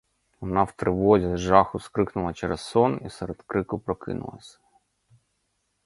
[0.39, 4.59] Вона в тривозі, з жаху скрикнула через сон і серед крику прокинулася.